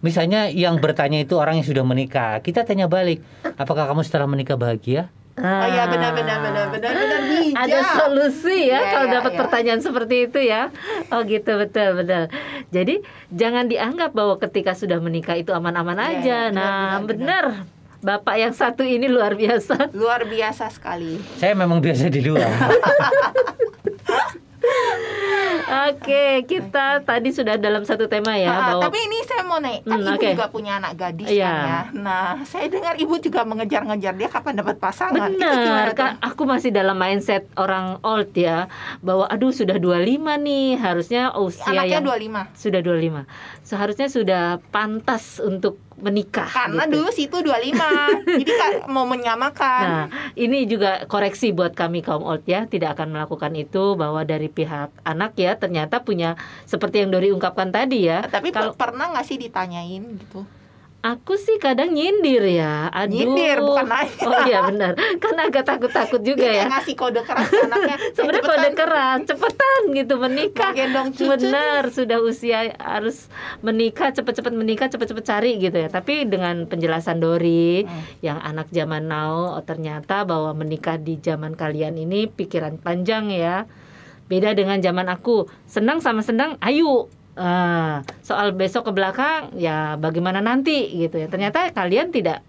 Misalnya 0.04 0.52
yang 0.52 0.78
bertanya 0.78 1.18
itu 1.18 1.34
orang 1.34 1.58
yang 1.58 1.66
sudah 1.66 1.82
menikah, 1.82 2.38
kita 2.44 2.62
tanya 2.62 2.86
balik, 2.86 3.24
apakah 3.56 3.88
kamu 3.88 4.04
setelah 4.04 4.28
menikah 4.28 4.54
bahagia? 4.54 5.08
Oh 5.34 5.66
iya 5.66 5.90
benar-benar 5.90 6.38
benar-benar 6.44 6.92
benar 6.94 7.22
bijak. 7.26 7.58
Ada 7.58 7.80
solusi 7.98 8.70
ya 8.70 8.78
Iya, 8.78 8.80
kalau 8.92 9.08
iya, 9.10 9.14
dapat 9.18 9.32
iya. 9.34 9.40
pertanyaan 9.42 9.82
seperti 9.82 10.16
itu 10.28 10.38
ya. 10.38 10.70
Oh 11.10 11.24
gitu 11.24 11.58
betul 11.58 11.98
betul. 11.98 12.30
Jadi 12.70 13.02
jangan 13.32 13.66
dianggap 13.66 14.14
bahwa 14.14 14.38
ketika 14.38 14.78
sudah 14.78 15.00
menikah 15.00 15.34
itu 15.34 15.50
aman-aman 15.50 15.98
Iya, 15.98 16.06
aja. 16.06 16.22
iya, 16.22 16.40
benar, 16.46 16.54
nah 16.54 17.02
benar, 17.02 17.10
benar. 17.10 17.46
Bapak 18.04 18.36
yang 18.36 18.54
satu 18.54 18.84
ini 18.84 19.08
luar 19.08 19.34
biasa. 19.34 19.90
luar 19.96 20.28
biasa 20.28 20.68
sekali. 20.70 21.18
Saya 21.40 21.56
memang 21.56 21.80
biasa 21.80 22.12
di 22.12 22.22
luar. 22.22 22.52
Oke, 25.64 26.24
kita 26.44 26.86
tadi 27.02 27.30
sudah 27.30 27.56
dalam 27.56 27.82
satu 27.82 28.06
tema 28.06 28.34
ya 28.34 28.50
Ah, 28.50 28.60
bahwa 28.70 28.84
tapi 28.84 29.00
ini 29.00 29.18
saya 29.24 29.44
mau 29.44 29.58
naik, 29.58 29.82
kan 29.82 29.92
Hmm, 29.94 30.04
ibu 30.06 30.14
oke. 30.14 30.30
juga 30.32 30.48
punya 30.48 30.72
anak 30.78 30.94
gadis 30.94 31.28
Iya. 31.28 31.48
kan 31.48 31.64
ya. 31.64 31.82
Nah, 31.96 32.28
saya 32.44 32.68
dengar 32.68 32.94
ibu 32.96 33.16
juga 33.18 33.42
mengejar-ngejar 33.44 34.14
dia 34.14 34.30
kapan 34.30 34.54
dapat 34.56 34.76
pasangan. 34.78 35.30
Benar? 35.30 35.88
Kak. 35.94 36.12
Aku 36.22 36.44
masih 36.44 36.70
dalam 36.70 36.96
mindset 36.96 37.48
orang 37.56 37.98
old 38.02 38.32
ya, 38.34 38.68
bahwa 39.00 39.26
aduh 39.26 39.50
sudah 39.50 39.76
25 39.76 40.36
nih, 40.38 40.76
harusnya 40.76 41.32
usia 41.34 41.66
Anaknya 41.66 41.98
yang 41.98 42.04
25. 42.04 42.44
sudah 42.54 42.80
25. 42.80 43.24
Seharusnya 43.62 44.08
sudah 44.08 44.44
pantas 44.70 45.40
untuk 45.40 45.80
menikah. 45.96 46.50
Karena 46.50 46.84
gitu. 46.84 46.94
dulu 47.00 47.10
situ 47.10 47.38
25. 47.40 47.88
Jadi 48.42 48.52
kan 48.52 48.72
mau 48.88 49.06
menyamakan. 49.06 49.84
Nah, 49.84 50.06
ini 50.36 50.66
juga 50.66 51.06
koreksi 51.06 51.52
buat 51.52 51.72
kami 51.72 52.02
kaum 52.02 52.26
old 52.26 52.44
ya, 52.44 52.66
tidak 52.66 52.98
akan 52.98 53.14
melakukan 53.14 53.54
itu 53.54 53.94
bahwa 53.94 54.22
dari 54.22 54.50
pihak 54.50 54.92
anak 55.04 55.32
ya 55.36 55.53
ternyata 55.56 56.00
punya 56.00 56.36
seperti 56.64 57.00
yang 57.00 57.10
Dori 57.10 57.30
ungkapkan 57.30 57.70
tadi 57.70 58.06
ya. 58.06 58.24
Tapi 58.24 58.50
kalau 58.50 58.72
per- 58.72 58.92
pernah 58.92 59.12
nggak 59.12 59.26
sih 59.26 59.38
ditanyain 59.38 60.04
gitu? 60.18 60.44
aku 61.04 61.36
sih 61.36 61.60
kadang 61.60 61.92
nyindir 61.92 62.40
ya. 62.48 62.88
Aduh. 62.88 63.12
Nyindir, 63.12 63.60
bukan 63.60 63.92
nanya. 63.92 64.24
Oh 64.24 64.40
iya 64.48 64.60
benar. 64.64 64.96
Kan 65.20 65.36
agak 65.36 65.68
takut-takut 65.68 66.24
juga 66.32 66.48
Dia 66.48 66.64
ya. 66.64 66.66
ngasih 66.72 66.96
kode 66.96 67.28
keras 67.28 67.52
ke 67.52 67.60
anaknya. 67.60 67.98
"Eh, 68.00 68.16
Sebenarnya 68.16 68.44
kode 68.48 68.70
keras, 68.72 69.20
cepetan 69.28 69.82
gitu 69.92 70.14
menikah. 70.16 70.72
Gendong 70.72 71.12
cucu 71.12 71.28
Benar, 71.28 71.92
sudah 71.92 72.24
usia 72.24 72.72
harus 72.80 73.28
menikah, 73.60 74.16
cepet-cepet 74.16 74.54
menikah, 74.56 74.88
cepet-cepet 74.88 75.24
cari 75.28 75.60
gitu 75.60 75.76
ya. 75.76 75.92
Tapi 75.92 76.24
dengan 76.24 76.64
penjelasan 76.66 77.20
Dori 77.20 77.84
Hmm. 77.84 78.00
yang 78.24 78.40
anak 78.40 78.72
zaman 78.72 79.04
now, 79.04 79.60
oh, 79.60 79.64
ternyata 79.68 80.24
bahwa 80.24 80.56
menikah 80.56 80.96
di 80.96 81.20
zaman 81.20 81.52
kalian 81.54 82.00
ini 82.00 82.32
pikiran 82.32 82.80
panjang 82.80 83.28
ya. 83.28 83.68
Beda 84.34 84.58
dengan 84.58 84.82
zaman 84.82 85.06
aku, 85.14 85.46
senang 85.70 86.02
sama 86.02 86.26
senang, 86.26 86.58
ayo. 86.66 87.06
Ah, 87.38 88.02
soal 88.26 88.50
besok 88.54 88.90
ke 88.90 88.92
belakang 88.94 89.54
ya 89.58 89.94
bagaimana 89.98 90.42
nanti 90.42 90.90
gitu 90.90 91.22
ya. 91.22 91.30
Ternyata 91.30 91.70
kalian 91.70 92.10
tidak 92.10 92.42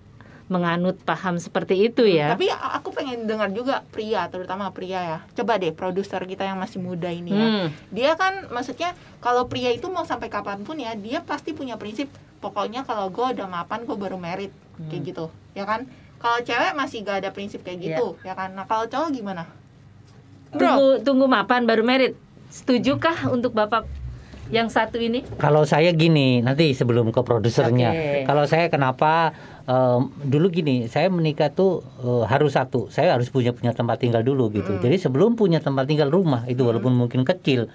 menganut 0.49 0.97
paham 1.05 1.37
seperti 1.37 1.89
itu 1.89 2.05
ya. 2.09 2.33
Tapi 2.37 2.49
aku 2.53 2.93
pengen 2.93 3.29
dengar 3.29 3.53
juga 3.53 3.85
pria, 3.93 4.29
terutama 4.33 4.73
pria 4.73 5.01
ya. 5.01 5.19
Coba 5.37 5.57
deh 5.61 5.73
produser 5.77 6.25
kita 6.25 6.45
yang 6.45 6.57
masih 6.57 6.81
muda 6.81 7.13
ini 7.13 7.33
ya. 7.33 7.49
Hmm. 7.49 7.69
Dia 7.93 8.13
kan 8.17 8.49
maksudnya 8.49 8.97
kalau 9.21 9.45
pria 9.45 9.73
itu 9.73 9.89
mau 9.93 10.09
sampai 10.09 10.29
kapan 10.33 10.65
pun 10.65 10.81
ya, 10.81 10.97
dia 10.97 11.21
pasti 11.21 11.53
punya 11.53 11.77
prinsip. 11.77 12.09
Pokoknya 12.41 12.85
kalau 12.85 13.09
gue 13.09 13.41
udah 13.41 13.49
mapan 13.49 13.85
gue 13.89 13.97
baru 13.97 14.17
merit 14.17 14.53
kayak 14.89 15.01
Hmm. 15.01 15.09
gitu, 15.09 15.25
ya 15.53 15.65
kan? 15.65 15.89
Kalau 16.21 16.41
cewek 16.45 16.73
masih 16.77 17.05
gak 17.05 17.25
ada 17.25 17.31
prinsip 17.33 17.61
kayak 17.65 17.85
gitu, 17.85 18.17
ya 18.21 18.33
kan? 18.33 18.53
Nah 18.53 18.65
kalau 18.65 18.85
cowok 18.85 19.13
gimana? 19.17 19.49
Bro, 20.55 20.67
Tunggu 20.71 20.89
tunggu 21.03 21.27
mapan 21.27 21.67
baru 21.67 21.83
merit. 21.83 22.15
Setujukah 22.55 23.35
untuk 23.35 23.51
Bapak 23.51 23.91
yang 24.53 24.71
satu 24.71 25.01
ini? 25.01 25.27
Kalau 25.41 25.67
saya 25.67 25.91
gini, 25.91 26.39
nanti 26.45 26.71
sebelum 26.77 27.11
ke 27.11 27.21
produsernya. 27.27 27.91
Oke. 27.91 28.23
Kalau 28.29 28.45
saya 28.47 28.71
kenapa 28.71 29.35
em, 29.67 30.13
dulu 30.23 30.55
gini, 30.55 30.87
saya 30.87 31.11
menikah 31.11 31.51
tuh 31.51 31.83
eh, 32.05 32.25
harus 32.31 32.55
satu, 32.55 32.93
saya 32.95 33.19
harus 33.19 33.33
punya 33.33 33.51
punya 33.51 33.75
tempat 33.75 33.99
tinggal 33.99 34.23
dulu 34.23 34.55
gitu. 34.55 34.79
Jadi 34.79 34.97
sebelum 35.01 35.35
punya 35.35 35.59
tempat 35.59 35.91
tinggal 35.91 36.13
rumah 36.13 36.47
itu 36.47 36.63
walaupun 36.63 36.95
mungkin 36.95 37.27
kecil, 37.27 37.67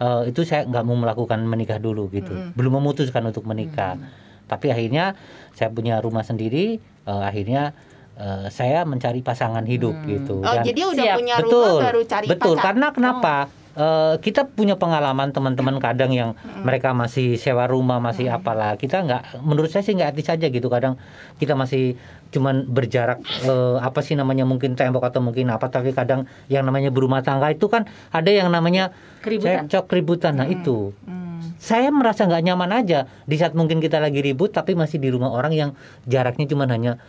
eh, 0.00 0.22
itu 0.32 0.48
saya 0.48 0.64
nggak 0.64 0.84
mau 0.86 0.96
melakukan 0.96 1.42
menikah 1.44 1.76
dulu 1.76 2.08
gitu. 2.08 2.32
Belum 2.56 2.80
memutuskan 2.80 3.28
untuk 3.28 3.44
menikah. 3.44 4.00
Tapi 4.48 4.72
akhirnya 4.72 5.16
saya 5.52 5.68
punya 5.68 6.00
rumah 6.00 6.24
sendiri, 6.24 6.80
eh, 6.80 7.22
akhirnya 7.28 7.76
eh, 8.18 8.46
saya 8.52 8.84
mencari 8.84 9.20
pasangan 9.20 9.64
hidup 9.64 9.94
gitu. 10.04 10.40
oh 10.40 10.54
Dan- 10.56 10.66
jadi 10.66 10.80
udah 10.88 11.04
Siap. 11.04 11.16
punya 11.18 11.36
betul. 11.40 11.52
rumah 11.52 11.84
baru 11.88 12.00
cari 12.04 12.26
betul. 12.28 12.54
pacar. 12.56 12.64
karena 12.70 12.86
kenapa? 12.92 13.34
Eh, 13.72 14.14
kita 14.20 14.44
punya 14.52 14.76
pengalaman 14.76 15.32
teman-teman 15.32 15.80
kadang 15.80 16.12
yang 16.12 16.36
mereka 16.60 16.92
masih 16.92 17.40
sewa 17.40 17.64
rumah 17.64 18.04
masih 18.04 18.28
apalah. 18.28 18.76
Kita 18.76 19.00
nggak 19.00 19.40
menurut 19.40 19.72
saya 19.72 19.80
sih 19.80 19.96
nggak 19.96 20.12
etis 20.12 20.28
aja 20.28 20.46
gitu. 20.52 20.68
Kadang 20.68 21.00
kita 21.40 21.56
masih 21.56 21.96
cuman 22.36 22.68
berjarak 22.68 23.24
eh, 23.48 23.76
apa 23.80 24.04
sih 24.04 24.12
namanya 24.12 24.44
mungkin 24.44 24.76
tembok 24.76 25.08
atau 25.08 25.24
mungkin 25.24 25.48
apa. 25.48 25.72
Tapi 25.72 25.96
kadang 25.96 26.28
yang 26.52 26.68
namanya 26.68 26.92
berumah 26.92 27.24
tangga 27.24 27.48
itu 27.48 27.72
kan 27.72 27.88
ada 28.12 28.28
yang 28.28 28.52
namanya 28.52 28.92
Keributan. 29.24 29.64
cekcok 29.64 29.84
keributan. 29.88 30.32
Nah 30.36 30.48
itu. 30.52 30.92
Hmm. 31.08 31.32
saya 31.62 31.88
merasa 31.94 32.28
nggak 32.28 32.42
nyaman 32.44 32.70
aja. 32.76 33.08
Di 33.24 33.40
saat 33.40 33.56
mungkin 33.56 33.80
kita 33.80 34.02
lagi 34.04 34.20
ribut 34.20 34.52
tapi 34.52 34.76
masih 34.76 35.00
di 35.00 35.08
rumah 35.08 35.32
orang 35.32 35.54
yang 35.56 35.70
jaraknya 36.04 36.44
cuma 36.44 36.68
hanya 36.68 37.00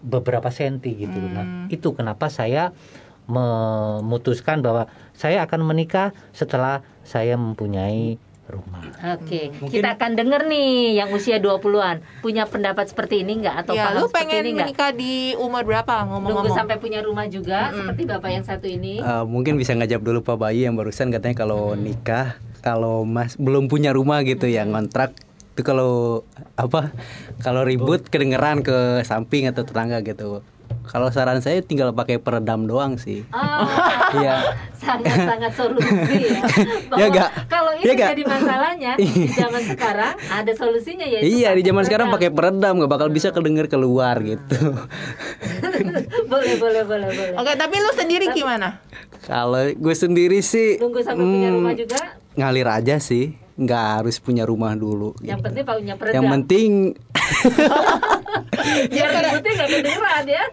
beberapa 0.00 0.48
senti 0.48 0.96
gitu 0.96 1.14
loh. 1.14 1.30
Nah, 1.30 1.46
itu 1.68 1.92
kenapa 1.92 2.26
saya 2.26 2.72
memutuskan 3.30 4.60
bahwa 4.60 4.88
saya 5.12 5.44
akan 5.44 5.62
menikah 5.62 6.10
setelah 6.30 6.80
saya 7.02 7.34
mempunyai 7.34 8.18
rumah. 8.50 8.82
Oke, 9.14 9.54
Mungkin- 9.54 9.70
kita 9.70 9.94
akan 9.94 10.18
denger 10.18 10.42
nih 10.44 10.70
yang 10.98 11.14
usia 11.14 11.38
20-an 11.38 12.02
punya 12.18 12.42
pendapat 12.44 12.90
seperti 12.90 13.22
ini 13.22 13.38
enggak 13.38 13.62
atau 13.62 13.78
Ya, 13.78 13.94
lu 13.94 14.10
pengen 14.10 14.42
ini 14.42 14.50
enggak? 14.52 14.66
menikah 14.66 14.90
di 14.90 15.14
umur 15.38 15.62
berapa 15.62 16.02
Nunggu 16.02 16.10
ngomong-ngomong? 16.34 16.58
sampai 16.58 16.76
punya 16.76 16.98
rumah 16.98 17.30
juga 17.30 17.70
seperti 17.70 18.10
Bapak 18.10 18.26
yang 18.28 18.42
satu 18.42 18.66
ini. 18.66 18.98
Eh, 18.98 19.24
mungkin 19.24 19.54
bisa 19.54 19.70
ngajak 19.72 20.02
dulu 20.02 20.26
Pak 20.26 20.34
Bayu 20.36 20.66
yang 20.66 20.74
barusan 20.74 21.14
katanya 21.14 21.38
kalau 21.38 21.78
nikah 21.78 22.34
kalau 22.58 23.06
Mas 23.06 23.38
belum 23.38 23.70
punya 23.70 23.94
rumah 23.94 24.20
gitu 24.20 24.44
ya 24.44 24.66
ngontrak 24.66 25.14
itu 25.50 25.62
kalau 25.62 26.22
apa 26.54 26.94
kalau 27.38 27.62
ribut 27.62 28.06
kedengeran 28.06 28.60
ke 28.60 28.76
samping 29.02 29.44
atau 29.44 29.60
tetangga 29.60 30.00
gitu. 30.00 30.40
Kalau 30.80 31.06
saran 31.08 31.38
saya 31.38 31.60
tinggal 31.60 31.90
pakai 31.90 32.16
peredam 32.16 32.64
doang 32.64 32.94
sih. 32.94 33.22
Oh, 33.30 33.66
Iya. 34.12 34.54
sangat-sangat 34.72 35.52
solusi 35.52 36.30
ya. 36.30 36.42
Bahwa 36.90 36.96
Ya, 36.96 37.06
nggak? 37.08 37.30
kalau 37.46 37.70
ini 37.72 37.84
Ya, 37.84 37.92
nggak? 37.92 38.10
jadi 38.10 38.24
masalahnya 38.24 38.92
di 38.96 39.06
zaman 39.36 39.62
sekarang 39.62 40.14
ada 40.16 40.52
solusinya 40.52 41.04
ya. 41.04 41.20
Iya 41.20 41.50
di 41.52 41.62
zaman 41.62 41.82
sekarang 41.84 42.06
pakai 42.08 42.30
peredam 42.30 42.78
nggak 42.78 42.90
bakal 42.90 43.08
bisa 43.08 43.30
kedenger 43.30 43.66
keluar 43.66 44.18
gitu. 44.20 44.56
boleh, 46.30 46.54
boleh, 46.56 46.82
boleh, 46.82 47.08
boleh. 47.08 47.34
Oke, 47.36 47.52
tapi 47.54 47.76
lu 47.76 47.90
sendiri 47.92 48.30
gimana? 48.30 48.78
Kalau 49.20 49.66
gue 49.68 49.94
sendiri 49.96 50.38
sih 50.40 50.78
Nunggu 50.78 51.02
sampai 51.02 51.22
punya 51.22 51.48
hmm, 51.48 51.56
rumah 51.56 51.74
juga. 51.74 52.00
ngalir 52.32 52.68
aja 52.68 52.96
sih, 52.96 53.34
nggak 53.60 53.84
harus 54.00 54.16
punya 54.16 54.42
rumah 54.42 54.72
dulu. 54.72 55.12
Yang 55.20 55.36
gitu. 55.36 55.46
penting 55.46 55.64
punya 55.64 55.94
peredam. 55.94 56.14
Yang 56.16 56.26
penting 56.32 56.70
Biar 58.90 59.08
ributnya 59.10 59.52
nggak 59.54 59.70
kedengeran 59.70 60.24
ya. 60.26 60.44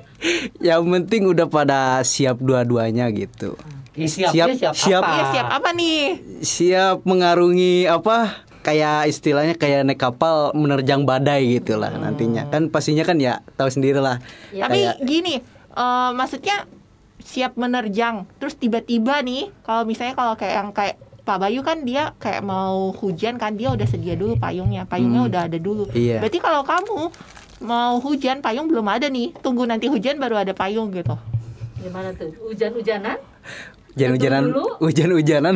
yang 0.63 0.83
penting 0.85 1.21
udah 1.27 1.47
pada 1.47 2.01
siap 2.01 2.39
dua-duanya 2.39 3.09
gitu. 3.11 3.53
Siap, 3.97 4.29
Siap, 4.29 4.47
siap, 4.53 4.73
siap. 4.77 5.01
apa? 5.01 5.09
Iya, 5.09 5.23
siap 5.33 5.47
apa 5.49 5.69
nih? 5.73 6.01
Siap 6.39 6.97
mengarungi 7.03 7.85
apa? 7.85 8.45
Kayak 8.61 9.09
istilahnya 9.09 9.55
kayak 9.55 9.87
naik 9.87 9.97
kapal 9.97 10.53
menerjang 10.53 11.01
badai 11.01 11.57
gitu 11.57 11.75
lah 11.75 11.89
nantinya. 11.89 12.45
Kan 12.47 12.69
pastinya 12.69 13.01
kan 13.01 13.17
ya 13.17 13.41
tahu 13.57 13.67
sendiri 13.67 13.97
lah. 13.97 14.21
Ya. 14.51 14.69
Tapi 14.69 14.85
Kayak 14.85 14.95
gini, 15.01 15.33
eh, 15.73 16.09
maksudnya 16.13 16.69
siap 17.17 17.57
menerjang. 17.57 18.29
Terus 18.37 18.53
tiba-tiba 18.55 19.19
nih, 19.19 19.49
kalau 19.65 19.83
misalnya 19.83 20.13
kalau 20.13 20.37
kayak 20.37 20.53
yang 20.53 20.69
kayak 20.71 20.95
Pak 21.27 21.37
Bayu 21.37 21.59
kan 21.59 21.83
dia 21.83 22.15
kayak 22.15 22.39
mau 22.39 22.95
hujan 22.95 23.35
kan 23.35 23.51
dia 23.51 23.67
udah 23.69 23.83
sedia 23.83 24.15
dulu 24.15 24.39
payungnya, 24.39 24.87
payungnya 24.87 25.21
Hmm. 25.21 25.29
udah 25.29 25.41
ada 25.43 25.59
dulu. 25.59 25.83
Iya. 25.91 26.23
Berarti 26.23 26.39
kalau 26.39 26.63
kamu 26.63 27.11
mau 27.59 27.99
hujan 27.99 28.39
payung 28.39 28.65
belum 28.65 28.87
ada 28.87 29.05
nih, 29.05 29.35
tunggu 29.37 29.67
nanti 29.67 29.85
hujan 29.85 30.15
baru 30.15 30.39
ada 30.39 30.55
payung 30.55 30.87
gitu. 30.89 31.19
Gimana 31.77 32.15
tuh? 32.15 32.31
Hujan-hujanan? 32.41 33.19
hujan-hujanan, 33.89 34.43
dulu. 34.45 34.65
hujan-hujanan, 34.77 35.55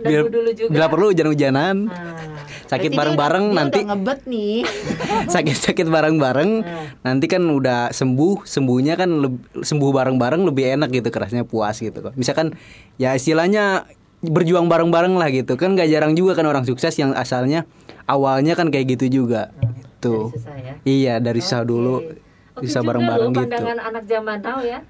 bila, 0.00 0.24
dulu 0.24 0.50
juga. 0.50 0.70
bila 0.72 0.86
perlu 0.88 1.12
hujan-hujanan, 1.12 1.76
Nah, 1.84 2.40
sakit 2.64 2.88
bareng-bareng 2.90 3.52
nanti 3.52 3.84
udah 3.84 3.92
ngebet 3.92 4.20
nih. 4.24 4.64
sakit-sakit 5.36 5.86
bareng-bareng 5.86 6.50
Nah. 6.58 6.88
nanti 7.04 7.28
kan 7.28 7.44
udah 7.44 7.92
sembuh 7.92 8.42
sembuhnya 8.42 8.96
kan 8.96 9.12
leb- 9.20 9.44
sembuh 9.60 9.90
bareng-bareng 9.92 10.40
lebih 10.40 10.72
enak 10.72 10.88
gitu 10.90 11.12
kerasnya 11.12 11.44
puas 11.44 11.76
gitu 11.76 12.00
kok 12.00 12.16
misalkan 12.16 12.56
ya 12.96 13.12
istilahnya 13.12 13.84
berjuang 14.22 14.70
bareng-bareng 14.70 15.18
lah 15.18 15.28
gitu 15.34 15.58
kan 15.58 15.74
gak 15.74 15.90
jarang 15.90 16.14
juga 16.14 16.38
kan 16.38 16.46
orang 16.46 16.62
sukses 16.62 16.94
yang 16.94 17.10
asalnya 17.18 17.66
awalnya 18.06 18.54
kan 18.54 18.70
kayak 18.70 18.94
gitu 18.98 19.22
juga 19.22 19.50
tuh 19.98 20.30
dari 20.30 20.38
susah 20.38 20.56
ya. 20.58 20.74
iya 20.86 21.14
dari 21.18 21.40
susah 21.42 21.62
Oke. 21.62 21.68
dulu 21.68 21.94
Oke 21.98 22.22
bisa 22.62 22.78
juga 22.80 22.86
bareng-bareng 22.94 23.30
gitu 23.34 23.42
pandangan 23.48 23.78
anak 23.80 24.04
zaman 24.06 24.38
now 24.44 24.60
ya. 24.60 24.80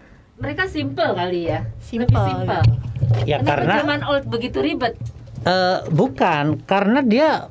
Mereka 0.42 0.66
simple 0.66 1.06
kali 1.14 1.46
ya. 1.46 1.60
Simple, 1.78 2.10
Lebih 2.10 2.26
simple. 2.26 2.62
Ya 3.28 3.38
Kenapa 3.38 3.50
karena 3.54 3.74
zaman 3.78 4.00
old 4.08 4.24
begitu 4.26 4.58
ribet? 4.58 4.98
Eh, 5.42 5.78
bukan 5.90 6.58
karena 6.66 7.00
dia 7.02 7.46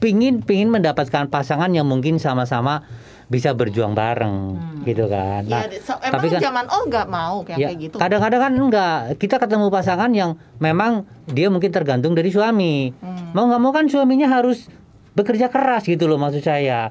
pingin 0.00 0.40
pingin 0.40 0.72
mendapatkan 0.72 1.28
pasangan 1.28 1.68
yang 1.72 1.84
mungkin 1.84 2.16
sama-sama 2.16 2.84
bisa 3.30 3.54
berjuang 3.54 3.94
bareng 3.94 4.58
gitu 4.82 5.06
kan. 5.06 5.46
ya, 5.46 5.62
Nah, 5.62 5.70
so- 5.78 6.02
emang 6.02 6.18
tapi 6.18 6.26
kan 6.34 6.40
zaman 6.42 6.66
oh 6.66 6.82
nggak 6.84 7.06
mau 7.06 7.46
kayak 7.46 7.58
ya, 7.62 7.66
kayak 7.70 7.78
gitu. 7.78 7.96
kadang-kadang 7.96 8.40
kan 8.42 8.52
enggak 8.52 8.94
kita 9.16 9.36
ketemu 9.38 9.66
pasangan 9.70 10.10
yang 10.10 10.30
memang 10.58 11.06
dia 11.30 11.46
mungkin 11.46 11.70
tergantung 11.70 12.18
dari 12.18 12.28
suami. 12.28 12.90
Hmm. 12.98 13.30
Mau 13.30 13.46
nggak 13.46 13.62
mau 13.62 13.70
kan 13.70 13.86
suaminya 13.86 14.26
harus 14.26 14.66
bekerja 15.14 15.46
keras 15.46 15.86
gitu 15.86 16.10
loh 16.10 16.18
maksud 16.18 16.42
saya. 16.42 16.90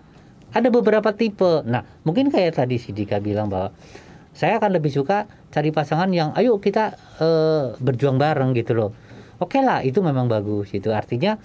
Ada 0.49 0.71
beberapa 0.71 1.11
tipe. 1.11 1.61
Nah, 1.67 1.83
mungkin 2.01 2.31
kayak 2.31 2.55
tadi 2.55 2.79
si 2.79 2.89
Dika 2.89 3.19
bilang 3.19 3.51
bahwa 3.51 3.75
saya 4.31 4.57
akan 4.57 4.79
lebih 4.79 4.89
suka 4.89 5.27
cari 5.51 5.69
pasangan 5.69 6.07
yang 6.09 6.31
ayo 6.33 6.55
kita 6.57 6.95
eh, 7.19 7.75
berjuang 7.77 8.15
bareng 8.15 8.55
gitu 8.55 8.71
loh. 8.71 8.91
oke 9.35 9.55
lah 9.59 9.83
itu 9.83 9.99
memang 9.99 10.27
bagus 10.27 10.67
itu 10.71 10.91
artinya 10.91 11.39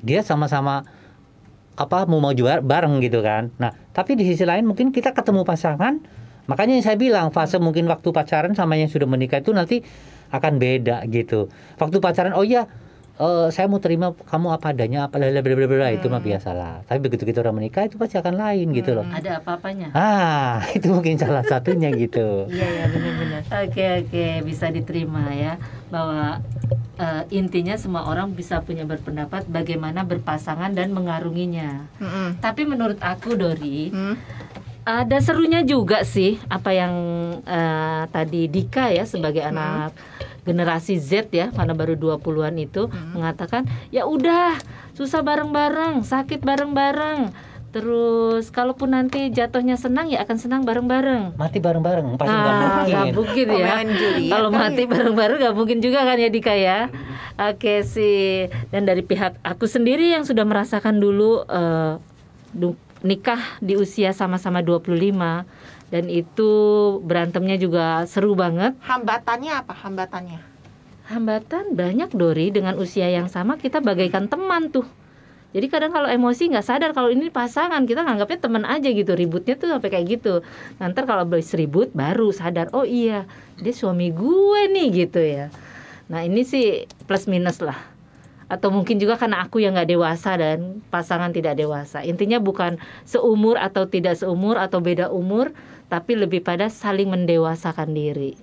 dia 0.00 0.20
sama-sama 0.20 0.84
apa 1.76 2.08
mau 2.08 2.18
maju 2.18 2.42
bar- 2.42 2.64
bareng 2.64 2.98
gitu 3.04 3.20
kan. 3.20 3.52
Nah 3.60 3.72
tapi 3.92 4.16
di 4.16 4.24
sisi 4.24 4.42
lain 4.48 4.64
mungkin 4.64 4.90
kita 4.90 5.12
ketemu 5.12 5.44
pasangan 5.44 6.00
makanya 6.48 6.78
yang 6.78 6.84
saya 6.84 6.96
bilang 6.98 7.28
fase 7.30 7.60
mungkin 7.60 7.84
waktu 7.90 8.08
pacaran 8.10 8.56
sama 8.56 8.80
yang 8.80 8.88
sudah 8.88 9.04
menikah 9.04 9.44
itu 9.44 9.52
nanti 9.52 9.84
akan 10.32 10.58
beda 10.58 11.04
gitu. 11.12 11.52
Waktu 11.78 11.96
pacaran 12.00 12.32
oh 12.34 12.42
iya 12.42 12.66
eh, 13.16 13.48
saya 13.48 13.66
mau 13.66 13.78
terima 13.78 14.12
kamu 14.12 14.46
apa 14.50 14.70
adanya 14.70 15.06
apa 15.06 15.16
bla 15.16 15.42
bla 15.42 15.66
bla 15.66 15.88
itu 15.88 16.06
mah 16.06 16.20
biasalah 16.20 16.84
tapi 16.84 16.98
begitu 17.00 17.24
kita 17.24 17.40
udah 17.40 17.50
menikah 17.50 17.84
itu 17.84 17.96
pasti 17.96 18.16
akan 18.16 18.34
lain 18.34 18.72
gitu 18.72 18.92
loh 18.92 19.04
Ada 19.06 19.40
apa-apanya? 19.40 19.88
ah 19.92 20.60
itu 20.76 20.88
mungkin 20.88 21.16
salah 21.16 21.42
satunya 21.42 21.88
gitu 21.90 22.46
Iya 22.46 22.66
ya 22.66 22.84
benar-benar. 22.88 23.40
Oke 23.66 23.84
oke 24.02 24.24
bisa 24.42 24.66
diterima 24.68 25.30
ya 25.30 25.56
bahwa 25.88 26.40
eh, 26.96 27.22
intinya 27.30 27.76
semua 27.76 28.04
orang 28.04 28.32
bisa 28.32 28.60
punya 28.60 28.82
berpendapat 28.82 29.46
bagaimana 29.46 30.02
berpasangan 30.02 30.72
dan 30.72 30.90
mengarunginya. 30.90 31.86
Mm-mm. 31.96 32.40
Tapi 32.40 32.62
menurut 32.64 32.98
aku 32.98 33.34
Dori 33.34 33.88
Hmm. 33.90 34.16
Ada 34.86 35.18
serunya 35.18 35.60
juga 35.60 36.00
sih 36.02 36.38
apa 36.46 36.70
yang 36.70 36.94
eh, 37.42 38.02
tadi 38.08 38.46
Dika 38.46 38.88
ya 38.88 39.02
sebagai 39.02 39.42
Hmm. 39.42 39.50
anak 39.50 39.90
generasi 40.40 40.94
Z 40.96 41.26
ya 41.28 41.50
karena 41.50 41.74
baru 41.74 41.98
20-an 41.98 42.54
itu 42.56 42.86
Hmm. 42.86 43.18
mengatakan 43.18 43.62
ya 43.90 44.06
udah 44.06 44.54
susah 44.94 45.20
bareng-bareng, 45.20 46.00
sakit 46.00 46.40
bareng-bareng. 46.40 47.34
Terus 47.66 48.48
kalaupun 48.48 48.88
nanti 48.90 49.28
jatuhnya 49.28 49.76
senang 49.76 50.06
ya 50.06 50.22
akan 50.22 50.38
senang 50.38 50.62
bareng-bareng. 50.62 51.34
mati 51.36 51.58
bareng-bareng 51.58 52.16
pasti 52.16 52.32
nggak 52.32 52.46
Ah, 52.48 52.60
mungkin 52.62 52.86
nggak 52.86 53.06
mungkin 53.12 53.46
ya. 53.52 53.74
Juliet 53.84 54.30
Kalau 54.30 54.48
kali. 54.48 54.56
mati 54.56 54.82
bareng-bareng 54.86 55.38
nggak 55.42 55.54
mungkin 55.54 55.78
juga 55.82 56.00
kan 56.00 56.16
ya 56.16 56.30
Dika 56.30 56.54
ya. 56.54 56.88
Oke 57.36 57.82
sih. 57.82 58.46
Dan 58.70 58.86
dari 58.86 59.02
pihak 59.02 59.36
aku 59.42 59.66
sendiri 59.66 60.08
yang 60.08 60.24
sudah 60.24 60.46
merasakan 60.46 60.96
dulu 60.96 61.44
eh, 61.44 61.92
du- 62.54 62.78
nikah 63.04 63.60
di 63.60 63.76
usia 63.76 64.12
sama-sama 64.16 64.64
25 64.64 64.92
dan 65.92 66.04
itu 66.10 66.50
berantemnya 67.04 67.56
juga 67.60 68.04
seru 68.08 68.32
banget. 68.32 68.74
Hambatannya 68.84 69.52
apa 69.52 69.74
hambatannya? 69.74 70.40
Hambatan 71.06 71.78
banyak 71.78 72.10
Dori 72.18 72.50
dengan 72.50 72.74
usia 72.82 73.06
yang 73.06 73.30
sama 73.30 73.54
kita 73.54 73.78
bagaikan 73.78 74.26
teman 74.26 74.74
tuh. 74.74 74.86
Jadi 75.54 75.72
kadang 75.72 75.94
kalau 75.94 76.10
emosi 76.10 76.52
nggak 76.52 76.66
sadar 76.66 76.90
kalau 76.92 77.08
ini 77.08 77.30
pasangan 77.32 77.86
kita 77.86 78.04
nganggapnya 78.04 78.38
teman 78.42 78.64
aja 78.66 78.90
gitu 78.90 79.14
ributnya 79.14 79.54
tuh 79.56 79.72
sampai 79.72 79.88
kayak 79.88 80.18
gitu. 80.18 80.42
Nanti 80.82 81.00
kalau 81.06 81.24
habis 81.24 81.54
ribut 81.54 81.94
baru 81.94 82.34
sadar 82.34 82.68
oh 82.74 82.84
iya 82.84 83.24
dia 83.56 83.72
suami 83.72 84.10
gue 84.10 84.68
nih 84.68 84.88
gitu 85.06 85.22
ya. 85.22 85.48
Nah 86.10 86.26
ini 86.26 86.42
sih 86.42 86.90
plus 87.06 87.30
minus 87.30 87.62
lah. 87.62 87.95
Atau 88.46 88.70
mungkin 88.70 89.02
juga 89.02 89.18
karena 89.18 89.42
aku 89.42 89.58
yang 89.58 89.74
nggak 89.74 89.90
dewasa 89.90 90.38
dan 90.38 90.78
pasangan 90.86 91.34
tidak 91.34 91.58
dewasa. 91.58 92.06
Intinya 92.06 92.38
bukan 92.38 92.78
seumur 93.02 93.58
atau 93.58 93.90
tidak 93.90 94.14
seumur 94.14 94.54
atau 94.54 94.78
beda 94.78 95.10
umur, 95.10 95.50
tapi 95.90 96.14
lebih 96.14 96.46
pada 96.46 96.70
saling 96.70 97.10
mendewasakan 97.10 97.90
diri. 97.90 98.38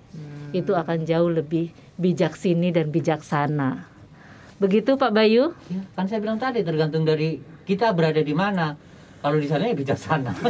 Itu 0.51 0.75
akan 0.75 1.07
jauh 1.07 1.31
lebih 1.31 1.71
bijaksini 1.95 2.75
dan 2.75 2.91
bijaksana. 2.91 3.87
Begitu 4.59 4.99
Pak 4.99 5.11
Bayu? 5.11 5.55
Ya, 5.71 5.81
kan 5.95 6.07
saya 6.11 6.19
bilang 6.19 6.39
tadi 6.39 6.63
tergantung 6.63 7.07
dari 7.07 7.39
kita 7.63 7.95
berada 7.95 8.19
di 8.19 8.35
mana. 8.35 8.75
Kalau 9.23 9.39
di 9.39 9.47
sana 9.47 9.71
ya 9.71 9.75
bijaksana. 9.75 10.35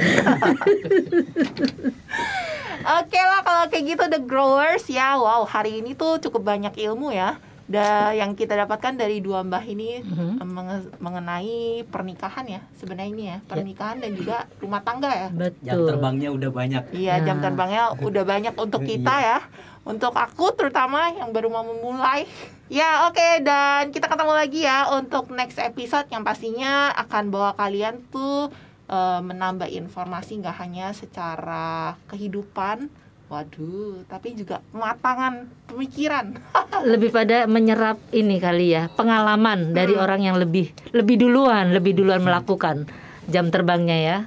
Oke 2.83 3.15
lah 3.15 3.41
kalau 3.47 3.63
kayak 3.71 3.95
gitu 3.95 4.03
The 4.11 4.19
Growers 4.19 4.91
ya 4.91 5.15
Wow 5.15 5.47
hari 5.47 5.79
ini 5.79 5.95
tuh 5.95 6.19
cukup 6.19 6.43
banyak 6.43 6.75
ilmu 6.75 7.15
ya 7.15 7.39
da, 7.65 8.11
yang 8.11 8.33
kita 8.33 8.53
dapatkan 8.57 8.93
dari 8.93 9.17
dua 9.17 9.39
mbah 9.39 9.61
ini 9.61 9.99
Mhm. 9.99 10.35
eh, 10.35 10.45
menge- 10.45 10.93
mengenai 10.97 11.55
pernikahan 11.85 12.43
ya 12.45 12.61
sebenarnya 12.73 13.09
ini 13.09 13.23
ya 13.25 13.37
pernikahan 13.41 13.97
dan 13.97 14.11
juga 14.11 14.47
rumah 14.57 14.79
tangga 14.79 15.07
ya 15.07 15.29
Betul. 15.29 15.63
Jam 15.63 15.79
terbangnya 15.85 16.29
udah 16.29 16.49
banyak. 16.49 16.83
Iya 16.91 17.15
jam 17.21 17.37
Nah. 17.37 17.43
terbangnya 17.45 17.83
udah 17.97 18.23
banyak 18.23 18.53
untuk 18.53 18.83
kita 18.83 19.15
ya 19.17 19.39
Untuk 19.83 20.11
aku 20.13 20.47
terutama 20.53 21.11
yang 21.11 21.29
baru 21.29 21.47
mau 21.49 21.59
memulai 21.61 22.23
Ya 22.67 23.03
oke 23.03 23.43
dan 23.43 23.91
kita 23.91 24.07
ketemu 24.07 24.31
lagi 24.33 24.59
ya 24.61 24.87
untuk 24.89 25.27
next 25.29 25.55
episode 25.57 26.07
Yang 26.07 26.23
pastinya 26.25 26.71
akan 26.93 27.27
bawa 27.27 27.51
kalian 27.53 27.99
tuh 28.07 28.47
eh, 28.85 29.19
menambah 29.21 29.67
informasi 29.69 30.39
nggak 30.39 30.55
hanya 30.57 30.91
secara 30.91 31.95
kehidupan 32.07 32.87
Waduh, 33.31 34.05
tapi 34.05 34.37
juga 34.37 34.61
kematangan 34.69 35.49
pemikiran 35.71 36.37
Lebih 36.91 37.09
pada 37.09 37.49
menyerap 37.49 37.97
ini 38.13 38.37
kali 38.37 38.75
ya, 38.75 38.91
pengalaman 38.93 39.73
dari 39.73 39.95
orang 39.97 40.21
yang 40.21 40.37
lebih 40.37 40.69
lebih 40.91 41.17
duluan, 41.17 41.73
lebih 41.73 41.97
duluan 41.97 42.21
melakukan 42.21 42.85
jam 43.31 43.49
terbangnya 43.49 43.97
ya. 43.97 44.17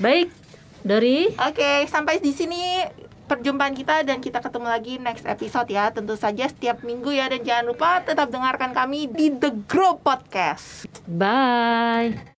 Baik, 0.00 0.32
Dori. 0.80 1.28
Oke, 1.36 1.84
sampai 1.86 2.24
di 2.24 2.32
sini 2.32 2.80
perjumpaan 3.30 3.78
kita 3.78 4.02
dan 4.02 4.18
kita 4.18 4.42
ketemu 4.42 4.66
lagi 4.66 4.98
next 4.98 5.22
episode 5.22 5.70
ya. 5.70 5.94
Tentu 5.94 6.18
saja 6.18 6.50
setiap 6.50 6.82
minggu 6.82 7.14
ya 7.14 7.30
dan 7.30 7.46
jangan 7.46 7.64
lupa 7.70 8.02
tetap 8.02 8.26
dengarkan 8.26 8.74
kami 8.74 9.06
di 9.06 9.30
The 9.30 9.54
Grow 9.70 10.02
Podcast. 10.02 10.90
Bye. 11.06 12.26